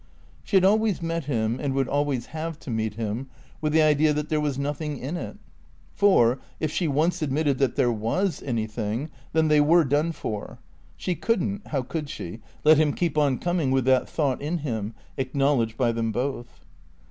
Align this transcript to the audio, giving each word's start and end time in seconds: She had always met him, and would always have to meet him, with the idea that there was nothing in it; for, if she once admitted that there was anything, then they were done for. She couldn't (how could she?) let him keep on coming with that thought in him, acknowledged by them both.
She 0.43 0.55
had 0.55 0.65
always 0.65 0.99
met 0.99 1.25
him, 1.25 1.59
and 1.59 1.75
would 1.75 1.87
always 1.87 2.25
have 2.33 2.57
to 2.61 2.71
meet 2.71 2.95
him, 2.95 3.29
with 3.61 3.71
the 3.71 3.83
idea 3.83 4.13
that 4.13 4.29
there 4.29 4.41
was 4.41 4.57
nothing 4.57 4.97
in 4.97 5.15
it; 5.15 5.37
for, 5.93 6.39
if 6.59 6.71
she 6.71 6.87
once 6.87 7.21
admitted 7.21 7.59
that 7.59 7.75
there 7.75 7.91
was 7.91 8.41
anything, 8.41 9.11
then 9.33 9.47
they 9.47 9.61
were 9.61 9.83
done 9.83 10.11
for. 10.11 10.57
She 10.97 11.13
couldn't 11.13 11.67
(how 11.67 11.83
could 11.83 12.09
she?) 12.09 12.39
let 12.63 12.77
him 12.77 12.93
keep 12.93 13.15
on 13.15 13.37
coming 13.37 13.69
with 13.69 13.85
that 13.85 14.09
thought 14.09 14.41
in 14.41 14.57
him, 14.65 14.95
acknowledged 15.19 15.77
by 15.77 15.91
them 15.91 16.11
both. 16.11 16.65